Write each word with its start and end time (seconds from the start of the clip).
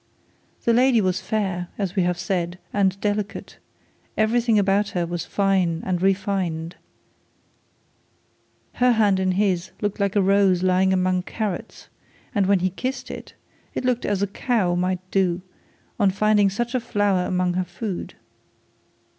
The 0.63 0.73
lady 0.73 0.99
was 0.99 1.21
fair, 1.21 1.67
as 1.77 1.95
we 1.95 2.01
have 2.01 2.17
said, 2.17 2.57
and 2.73 2.99
delicate; 3.01 3.59
every 4.17 4.41
thing 4.41 4.57
about 4.57 4.89
her 4.97 5.05
was 5.05 5.27
fine 5.27 5.83
and 5.85 6.01
refined; 6.01 6.75
her 8.81 8.93
hand 8.93 9.19
in 9.19 9.33
his 9.33 9.69
looked 9.79 9.99
like 9.99 10.15
a 10.15 10.21
rose 10.23 10.63
lying 10.63 10.91
among 10.91 11.21
carrots, 11.21 11.87
and 12.33 12.47
when 12.47 12.61
he 12.61 12.71
kissed 12.71 13.11
it 13.11 13.35
he 13.71 13.79
looked 13.81 14.03
as 14.07 14.23
a 14.23 14.27
cow 14.27 14.73
might 14.73 15.11
do 15.11 15.43
on 15.99 16.09
finding 16.09 16.49
such 16.49 16.73
a 16.73 16.79
flower 16.79 17.27
among 17.27 17.53
her 17.53 17.63
food. 17.63 18.15